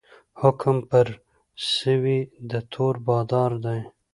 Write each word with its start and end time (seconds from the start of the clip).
حکم 0.41 0.77
پر 0.89 1.07
سوی 1.75 2.17
د 2.49 2.51
تور 2.71 2.95
بادار 3.07 3.51
دی 3.65 3.79